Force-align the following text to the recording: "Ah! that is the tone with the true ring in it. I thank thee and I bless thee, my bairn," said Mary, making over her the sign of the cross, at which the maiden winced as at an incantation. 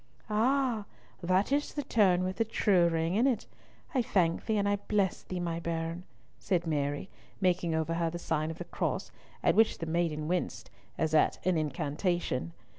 "Ah! 0.31 0.85
that 1.21 1.51
is 1.51 1.75
the 1.75 1.83
tone 1.83 2.23
with 2.23 2.37
the 2.37 2.43
true 2.43 2.87
ring 2.89 3.13
in 3.13 3.27
it. 3.27 3.45
I 3.93 4.01
thank 4.01 4.47
thee 4.47 4.57
and 4.57 4.67
I 4.67 4.77
bless 4.77 5.21
thee, 5.21 5.39
my 5.39 5.59
bairn," 5.59 6.05
said 6.39 6.65
Mary, 6.65 7.07
making 7.39 7.75
over 7.75 7.93
her 7.93 8.09
the 8.09 8.17
sign 8.17 8.49
of 8.49 8.57
the 8.57 8.63
cross, 8.63 9.11
at 9.43 9.53
which 9.53 9.77
the 9.77 9.85
maiden 9.85 10.27
winced 10.27 10.71
as 10.97 11.13
at 11.13 11.37
an 11.45 11.55
incantation. 11.55 12.53